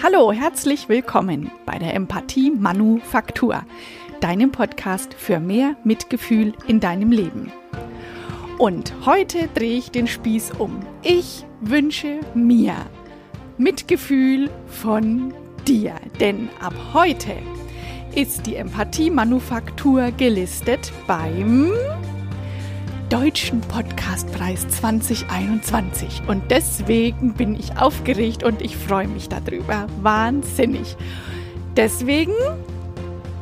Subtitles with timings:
[0.00, 3.64] Hallo, herzlich willkommen bei der Empathie Manufaktur,
[4.20, 7.50] deinem Podcast für mehr Mitgefühl in deinem Leben.
[8.58, 10.78] Und heute drehe ich den Spieß um.
[11.02, 12.76] Ich wünsche mir
[13.56, 15.34] Mitgefühl von
[15.66, 17.32] dir, denn ab heute
[18.14, 21.72] ist die Empathie Manufaktur gelistet beim
[23.10, 26.22] Deutschen Podcastpreis 2021.
[26.26, 29.86] Und deswegen bin ich aufgeregt und ich freue mich darüber.
[30.02, 30.94] Wahnsinnig.
[31.74, 32.34] Deswegen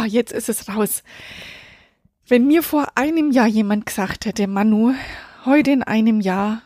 [0.00, 1.02] Wow, jetzt ist es raus.
[2.26, 4.94] Wenn mir vor einem Jahr jemand gesagt hätte, Manu,
[5.44, 6.62] heute in einem Jahr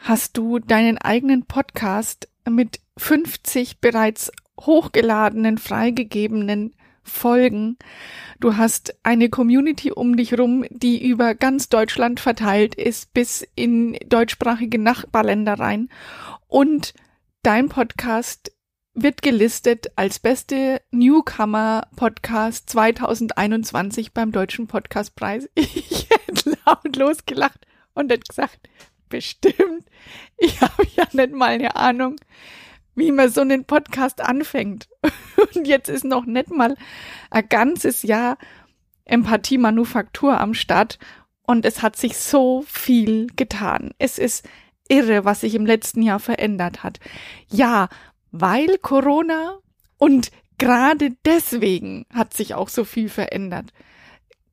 [0.00, 4.30] hast du deinen eigenen Podcast mit 50 bereits
[4.60, 7.78] hochgeladenen, freigegebenen Folgen.
[8.38, 13.98] Du hast eine Community um dich rum, die über ganz Deutschland verteilt ist, bis in
[14.06, 15.88] deutschsprachige Nachbarländer rein.
[16.46, 16.94] Und
[17.42, 18.52] dein Podcast
[19.02, 25.48] wird gelistet als beste Newcomer-Podcast 2021 beim Deutschen Podcastpreis.
[25.54, 28.58] Ich hätte laut losgelacht und hätte gesagt,
[29.08, 29.84] bestimmt,
[30.36, 32.16] ich habe ja nicht mal eine Ahnung,
[32.94, 34.88] wie man so einen Podcast anfängt.
[35.54, 36.74] Und jetzt ist noch nicht mal
[37.30, 38.36] ein ganzes Jahr
[39.04, 40.98] Empathie-Manufaktur am Start
[41.46, 43.92] und es hat sich so viel getan.
[43.98, 44.46] Es ist
[44.88, 46.98] irre, was sich im letzten Jahr verändert hat.
[47.48, 47.88] Ja,
[48.30, 49.58] weil Corona
[49.96, 53.72] und gerade deswegen hat sich auch so viel verändert.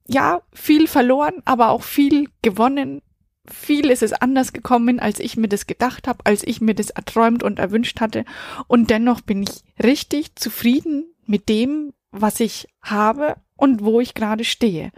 [0.08, 3.02] Ja, viel verloren, aber auch viel gewonnen.
[3.48, 6.92] Viel ist es anders gekommen, als ich mir das gedacht habe, als ich mir das
[6.92, 8.26] erträumt und erwünscht hatte.
[8.68, 14.44] Und dennoch bin ich richtig zufrieden mit dem, was ich habe und wo ich gerade
[14.44, 14.92] stehe.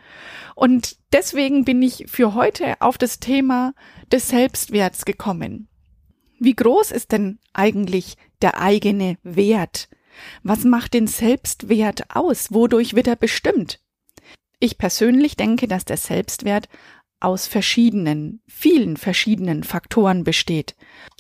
[0.56, 3.74] Und deswegen bin ich für heute auf das Thema
[4.12, 5.68] des Selbstwerts gekommen.
[6.40, 9.90] Wie groß ist denn eigentlich der eigene Wert?
[10.44, 12.52] Was macht den Selbstwert aus?
[12.52, 13.80] Wodurch wird er bestimmt?
[14.60, 16.68] Ich persönlich denke, dass der Selbstwert
[17.20, 20.76] aus verschiedenen, vielen verschiedenen Faktoren besteht.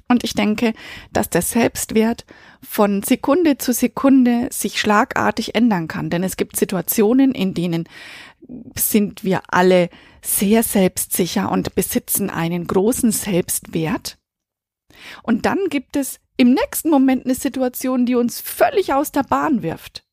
[0.10, 0.74] Und ich denke,
[1.12, 2.26] dass der Selbstwert
[2.62, 6.10] von Sekunde zu Sekunde sich schlagartig ändern kann.
[6.10, 7.90] Denn es gibt Situationen, in denen
[8.76, 9.90] sind wir alle
[10.22, 14.18] sehr selbstsicher und besitzen einen großen Selbstwert.
[15.24, 19.64] Und dann gibt es im nächsten Moment eine Situation, die uns völlig aus der Bahn
[19.64, 20.06] wirft.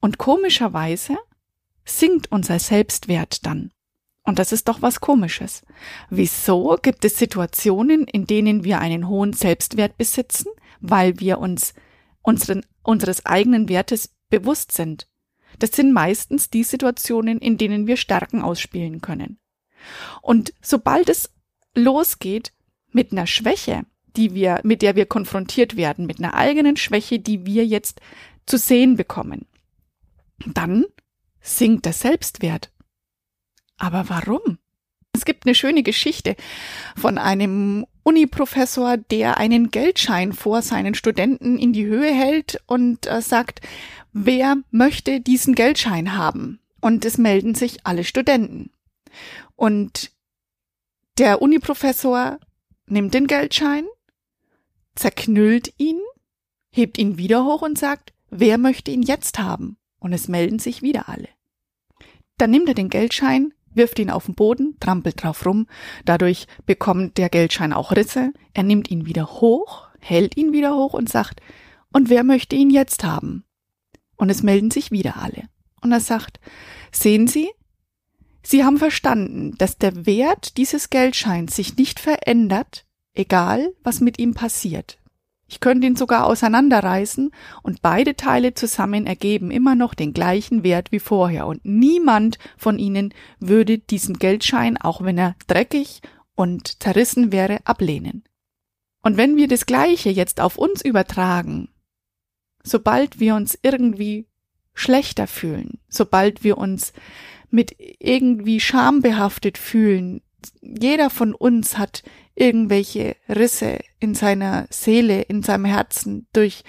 [0.00, 1.16] Und komischerweise
[1.84, 3.70] sinkt unser Selbstwert dann.
[4.22, 5.62] Und das ist doch was Komisches.
[6.10, 10.48] Wieso gibt es Situationen, in denen wir einen hohen Selbstwert besitzen,
[10.80, 11.74] weil wir uns
[12.22, 15.06] unseren, unseres eigenen Wertes bewusst sind?
[15.60, 19.38] Das sind meistens die Situationen, in denen wir Stärken ausspielen können.
[20.22, 21.30] Und sobald es
[21.74, 22.52] losgeht,
[22.90, 23.84] mit einer Schwäche,
[24.16, 28.00] die wir, mit der wir konfrontiert werden, mit einer eigenen Schwäche, die wir jetzt
[28.46, 29.46] zu sehen bekommen,
[30.46, 30.84] dann
[31.40, 32.70] sinkt der Selbstwert.
[33.78, 34.58] Aber warum?
[35.12, 36.36] Es gibt eine schöne Geschichte
[36.96, 43.22] von einem Uniprofessor, der einen Geldschein vor seinen Studenten in die Höhe hält und äh,
[43.22, 43.60] sagt,
[44.12, 46.60] wer möchte diesen Geldschein haben?
[46.80, 48.70] Und es melden sich alle Studenten.
[49.56, 50.12] Und
[51.18, 52.38] der Uniprofessor
[52.86, 53.86] nimmt den Geldschein,
[54.96, 56.00] zerknüllt ihn,
[56.70, 59.78] hebt ihn wieder hoch und sagt, wer möchte ihn jetzt haben?
[59.98, 61.28] Und es melden sich wieder alle.
[62.38, 65.66] Dann nimmt er den Geldschein, wirft ihn auf den Boden, trampelt drauf rum,
[66.04, 70.94] dadurch bekommt der Geldschein auch Risse, er nimmt ihn wieder hoch, hält ihn wieder hoch
[70.94, 71.40] und sagt,
[71.92, 73.44] und wer möchte ihn jetzt haben?
[74.16, 75.48] Und es melden sich wieder alle.
[75.82, 76.40] Und er sagt,
[76.90, 77.50] sehen Sie,
[78.42, 82.85] Sie haben verstanden, dass der Wert dieses Geldscheins sich nicht verändert,
[83.16, 84.98] egal was mit ihm passiert.
[85.48, 87.30] Ich könnte ihn sogar auseinanderreißen
[87.62, 92.78] und beide Teile zusammen ergeben immer noch den gleichen Wert wie vorher und niemand von
[92.78, 96.02] ihnen würde diesen Geldschein, auch wenn er dreckig
[96.34, 98.24] und zerrissen wäre, ablehnen.
[99.02, 101.68] Und wenn wir das Gleiche jetzt auf uns übertragen,
[102.64, 104.26] sobald wir uns irgendwie
[104.74, 106.92] schlechter fühlen, sobald wir uns
[107.50, 110.20] mit irgendwie schambehaftet fühlen.
[110.60, 112.02] Jeder von uns hat
[112.34, 116.64] irgendwelche Risse in seiner Seele, in seinem Herzen durch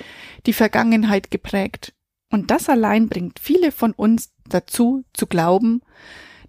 [0.46, 1.94] die Vergangenheit geprägt.
[2.32, 5.82] Und das allein bringt viele von uns dazu zu glauben,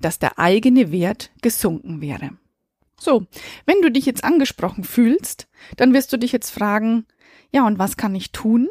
[0.00, 2.30] dass der eigene Wert gesunken wäre.
[3.00, 3.26] So,
[3.64, 7.06] wenn du dich jetzt angesprochen fühlst, dann wirst du dich jetzt fragen,
[7.52, 8.68] ja, und was kann ich tun?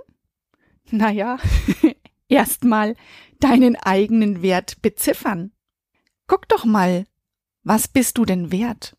[0.91, 1.37] Naja,
[2.27, 2.95] erstmal
[3.39, 5.51] deinen eigenen Wert beziffern.
[6.27, 7.05] Guck doch mal,
[7.67, 8.95] was bist du denn wert?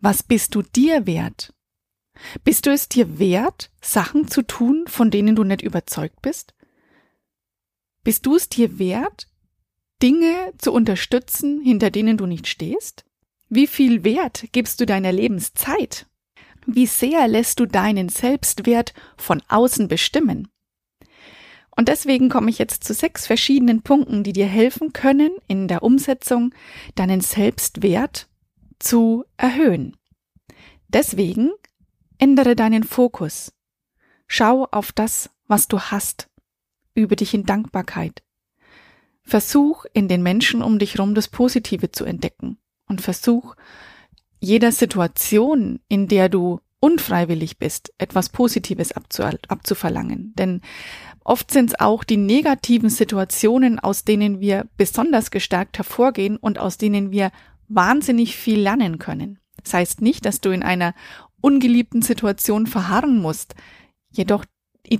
[0.00, 1.54] Was bist du dir wert?
[2.44, 6.54] Bist du es dir wert, Sachen zu tun, von denen du nicht überzeugt bist?
[8.04, 9.28] Bist du es dir wert,
[10.02, 13.06] Dinge zu unterstützen, hinter denen du nicht stehst?
[13.48, 16.06] Wie viel Wert gibst du deiner Lebenszeit?
[16.66, 20.48] Wie sehr lässt du deinen Selbstwert von außen bestimmen?
[21.76, 25.82] Und deswegen komme ich jetzt zu sechs verschiedenen Punkten, die dir helfen können, in der
[25.82, 26.54] Umsetzung
[26.94, 28.28] deinen Selbstwert
[28.78, 29.96] zu erhöhen.
[30.88, 31.52] Deswegen
[32.18, 33.52] ändere deinen Fokus.
[34.26, 36.28] Schau auf das, was du hast.
[36.94, 38.22] Übe dich in Dankbarkeit.
[39.22, 42.58] Versuch in den Menschen um dich herum das Positive zu entdecken
[42.88, 43.54] und versuch
[44.40, 50.34] jeder Situation, in der du unfreiwillig bist, etwas Positives abzu abzuverlangen.
[50.36, 50.60] Denn
[51.26, 56.78] oft sind es auch die negativen Situationen, aus denen wir besonders gestärkt hervorgehen und aus
[56.78, 57.30] denen wir
[57.68, 59.38] wahnsinnig viel lernen können.
[59.62, 60.94] Das heißt nicht, dass du in einer
[61.40, 63.54] ungeliebten Situation verharren musst,
[64.10, 64.44] jedoch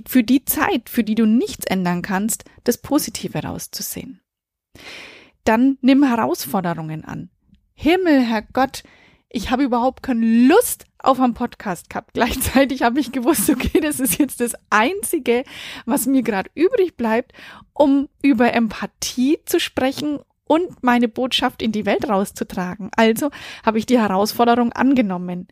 [0.05, 4.19] für die Zeit, für die du nichts ändern kannst, das Positive rauszusehen.
[5.45, 7.29] Dann nimm Herausforderungen an.
[7.73, 8.83] Himmel, Herr Gott,
[9.29, 12.11] ich habe überhaupt keine Lust auf einen Podcast gehabt.
[12.13, 15.43] Gleichzeitig habe ich gewusst, okay, das ist jetzt das Einzige,
[15.85, 17.33] was mir gerade übrig bleibt,
[17.73, 22.89] um über Empathie zu sprechen und meine Botschaft in die Welt rauszutragen.
[22.95, 23.29] Also
[23.65, 25.47] habe ich die Herausforderung angenommen.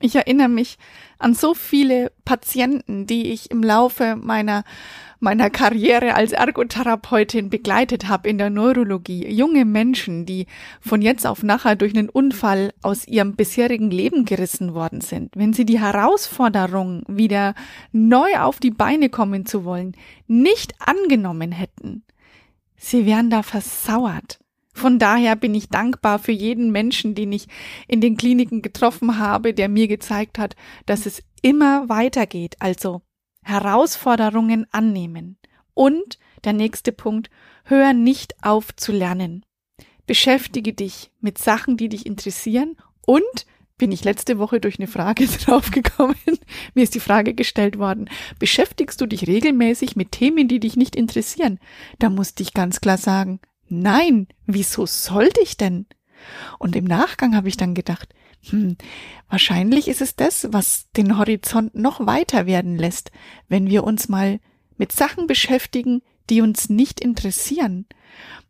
[0.00, 0.78] Ich erinnere mich
[1.18, 4.64] an so viele Patienten, die ich im Laufe meiner
[5.22, 9.28] meiner Karriere als Ergotherapeutin begleitet habe in der Neurologie.
[9.28, 10.46] Junge Menschen, die
[10.80, 15.30] von jetzt auf nachher durch einen Unfall aus ihrem bisherigen Leben gerissen worden sind.
[15.36, 17.54] Wenn sie die Herausforderung, wieder
[17.92, 19.96] neu auf die Beine kommen zu wollen,
[20.26, 22.02] nicht angenommen hätten,
[22.82, 24.38] sie wären da versauert.
[24.74, 27.46] Von daher bin ich dankbar für jeden Menschen, den ich
[27.88, 30.56] in den Kliniken getroffen habe, der mir gezeigt hat,
[30.86, 32.56] dass es immer weitergeht.
[32.58, 33.02] Also
[33.42, 35.36] Herausforderungen annehmen.
[35.74, 37.30] Und der nächste Punkt,
[37.64, 39.44] hör nicht auf zu lernen.
[40.06, 42.76] Beschäftige dich mit Sachen, die dich interessieren
[43.06, 43.46] und
[43.82, 46.14] bin ich letzte Woche durch eine Frage draufgekommen.
[46.72, 48.08] Mir ist die Frage gestellt worden,
[48.38, 51.58] beschäftigst du dich regelmäßig mit Themen, die dich nicht interessieren?
[51.98, 55.86] Da musste ich ganz klar sagen, nein, wieso sollte ich denn?
[56.60, 58.14] Und im Nachgang habe ich dann gedacht,
[58.50, 58.76] hm,
[59.28, 63.10] wahrscheinlich ist es das, was den Horizont noch weiter werden lässt,
[63.48, 64.38] wenn wir uns mal
[64.76, 67.86] mit Sachen beschäftigen, die uns nicht interessieren.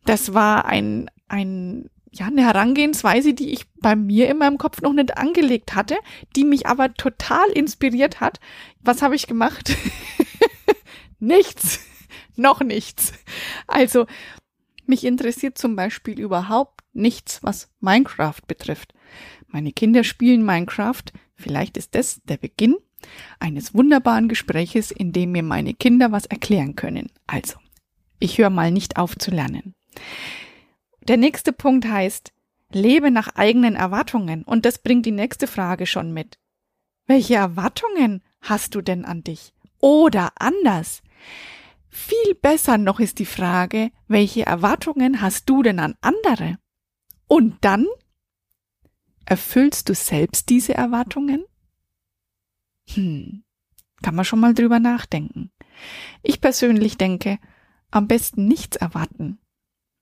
[0.05, 4.93] Das war ein, ein, ja, eine Herangehensweise, die ich bei mir in meinem Kopf noch
[4.93, 5.97] nicht angelegt hatte,
[6.35, 8.39] die mich aber total inspiriert hat.
[8.81, 9.75] Was habe ich gemacht?
[11.19, 11.79] nichts.
[12.35, 13.13] noch nichts.
[13.65, 14.05] Also,
[14.85, 18.93] mich interessiert zum Beispiel überhaupt nichts, was Minecraft betrifft.
[19.47, 21.03] Meine Kinder spielen Minecraft.
[21.35, 22.75] Vielleicht ist das der Beginn
[23.39, 27.09] eines wunderbaren Gespräches, in dem mir meine Kinder was erklären können.
[27.25, 27.57] Also,
[28.19, 29.73] ich höre mal nicht auf zu lernen.
[31.07, 32.33] Der nächste Punkt heißt,
[32.71, 34.43] lebe nach eigenen Erwartungen.
[34.43, 36.39] Und das bringt die nächste Frage schon mit.
[37.05, 39.53] Welche Erwartungen hast du denn an dich?
[39.79, 41.01] Oder anders.
[41.89, 46.57] Viel besser noch ist die Frage, welche Erwartungen hast du denn an andere?
[47.27, 47.85] Und dann
[49.25, 51.45] Erfüllst du selbst diese Erwartungen?
[52.89, 53.43] Hm,
[54.01, 55.51] kann man schon mal drüber nachdenken.
[56.21, 57.39] Ich persönlich denke,
[57.89, 59.39] am besten nichts erwarten.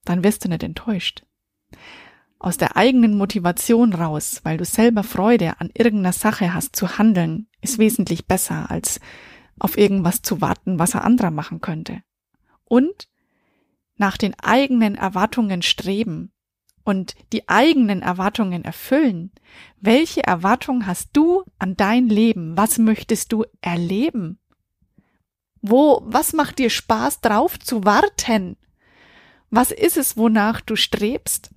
[0.05, 1.23] Dann wirst du nicht enttäuscht.
[2.39, 7.47] Aus der eigenen Motivation raus, weil du selber Freude an irgendeiner Sache hast zu handeln,
[7.61, 8.99] ist wesentlich besser, als
[9.59, 12.01] auf irgendwas zu warten, was ein anderer machen könnte.
[12.65, 13.09] Und
[13.97, 16.31] nach den eigenen Erwartungen streben,
[16.83, 19.31] und die eigenen Erwartungen erfüllen.
[19.79, 22.57] Welche Erwartung hast du an dein Leben?
[22.57, 24.39] Was möchtest du erleben?
[25.61, 28.57] Wo, was macht dir Spaß drauf zu warten?
[29.51, 31.51] Was ist es, wonach du strebst?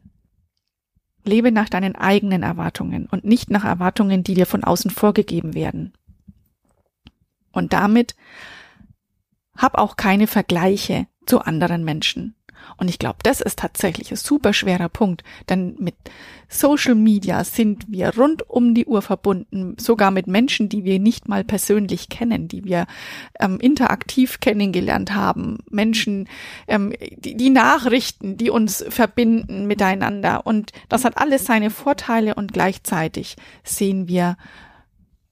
[1.25, 5.95] Lebe nach deinen eigenen Erwartungen und nicht nach Erwartungen, die dir von außen vorgegeben werden.
[7.53, 8.15] Und damit
[9.57, 12.35] hab auch keine Vergleiche zu anderen Menschen.
[12.77, 15.95] Und ich glaube, das ist tatsächlich ein super schwerer Punkt, denn mit
[16.49, 21.29] Social Media sind wir rund um die Uhr verbunden, sogar mit Menschen, die wir nicht
[21.29, 22.87] mal persönlich kennen, die wir
[23.41, 26.29] ähm, interaktiv kennengelernt haben, Menschen,
[26.69, 30.47] ähm, die, die Nachrichten, die uns verbinden miteinander.
[30.47, 34.37] Und das hat alles seine Vorteile und gleichzeitig sehen wir,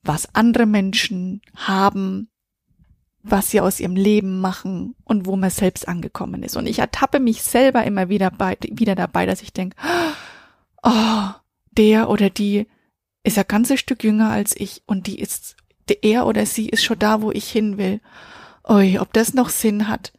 [0.02, 2.28] was andere Menschen haben,
[3.22, 6.56] was sie aus ihrem Leben machen und wo man selbst angekommen ist.
[6.56, 9.76] Und ich ertappe mich selber immer wieder, bei, wieder dabei, dass ich denke,
[10.82, 11.28] oh,
[11.72, 12.66] der oder die
[13.22, 15.56] ist ein ganzes Stück jünger als ich und die ist,
[16.02, 18.00] er oder sie ist schon da, wo ich hin will.
[18.68, 20.12] Ui, ob das noch Sinn hat.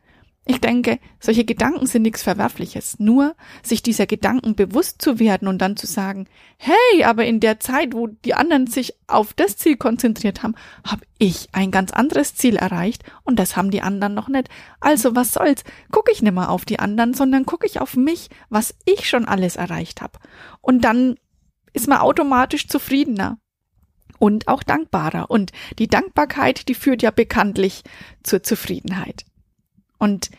[0.45, 2.99] Ich denke, solche Gedanken sind nichts Verwerfliches.
[2.99, 3.33] Nur
[3.63, 7.93] sich dieser Gedanken bewusst zu werden und dann zu sagen, hey, aber in der Zeit,
[7.93, 12.57] wo die anderen sich auf das Ziel konzentriert haben, habe ich ein ganz anderes Ziel
[12.57, 14.49] erreicht und das haben die anderen noch nicht.
[14.81, 15.63] Also was soll's?
[15.91, 19.25] Gucke ich nicht mehr auf die anderen, sondern gucke ich auf mich, was ich schon
[19.25, 20.19] alles erreicht habe.
[20.59, 21.15] Und dann
[21.71, 23.37] ist man automatisch zufriedener
[24.19, 25.31] und auch dankbarer.
[25.31, 27.83] Und die Dankbarkeit, die führt ja bekanntlich
[28.23, 29.25] zur Zufriedenheit.
[30.03, 30.31] Und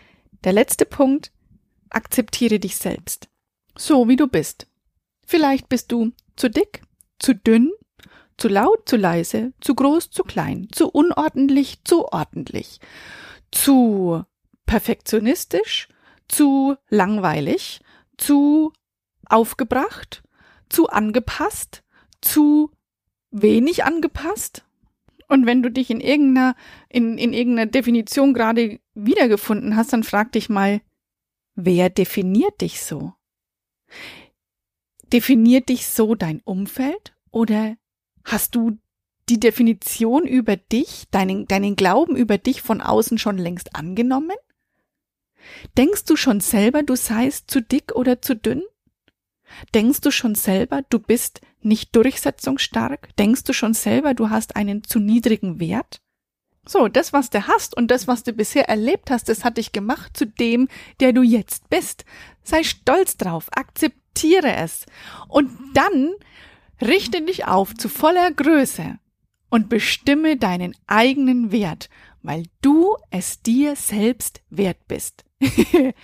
[0.45, 1.33] der letzte Punkt,
[1.89, 3.31] akzeptiere dich selbst.
[3.75, 4.67] So wie du bist.
[5.27, 6.83] Vielleicht bist du zu dick,
[7.19, 7.73] zu dünn,
[8.37, 12.79] zu laut, zu leise, zu groß, zu klein, zu unordentlich, zu ordentlich,
[13.53, 14.23] zu
[14.67, 15.89] perfektionistisch,
[16.29, 17.81] zu langweilig,
[18.19, 18.71] zu
[19.31, 20.23] aufgebracht,
[20.69, 21.85] zu angepasst,
[22.21, 22.71] zu
[23.31, 24.67] wenig angepasst,
[25.29, 26.55] und wenn du dich in irgendeiner,
[26.89, 30.81] in, in irgendeiner Definition gerade wiedergefunden hast, dann frag dich mal,
[31.55, 33.13] wer definiert dich so?
[35.13, 37.77] Definiert dich so dein Umfeld oder
[38.25, 38.79] hast du
[39.29, 44.37] die Definition über dich, deinen, deinen Glauben über dich von außen schon längst angenommen?
[45.77, 48.63] Denkst du schon selber, du seist zu dick oder zu dünn?
[49.75, 53.15] Denkst du schon selber, du bist nicht durchsetzungsstark?
[53.17, 56.01] Denkst du schon selber, du hast einen zu niedrigen Wert?
[56.67, 59.73] So, das, was du hast und das, was du bisher erlebt hast, das hat dich
[59.73, 60.69] gemacht zu dem,
[61.01, 62.05] der du jetzt bist.
[62.43, 64.87] Sei stolz drauf, akzeptiere es.
[65.29, 66.15] Und dann
[66.81, 68.99] richte dich auf zu voller Größe
[69.51, 71.91] und bestimme deinen eigenen Wert,
[72.23, 75.25] weil du es dir selbst wert bist.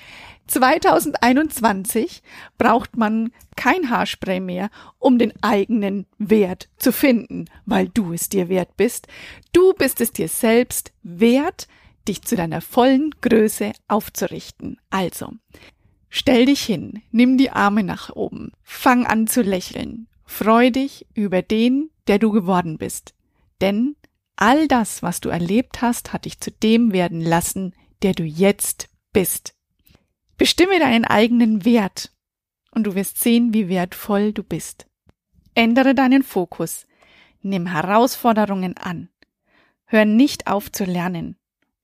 [0.51, 2.23] 2021
[2.59, 8.49] braucht man kein Haarspray mehr, um den eigenen Wert zu finden, weil du es dir
[8.49, 9.07] wert bist.
[9.53, 11.69] Du bist es dir selbst wert,
[12.09, 14.79] dich zu deiner vollen Größe aufzurichten.
[14.91, 15.31] Also,
[16.09, 21.43] stell dich hin, nimm die Arme nach oben, fang an zu lächeln, freu dich über
[21.43, 23.15] den, der du geworden bist.
[23.61, 23.95] Denn
[24.35, 28.90] all das, was du erlebt hast, hat dich zu dem werden lassen, der du jetzt
[29.13, 29.55] bist.
[30.37, 32.13] Bestimme deinen eigenen Wert
[32.71, 34.87] und du wirst sehen, wie wertvoll du bist.
[35.55, 36.87] Ändere deinen Fokus.
[37.43, 39.09] Nimm Herausforderungen an.
[39.85, 41.37] Hör nicht auf zu lernen.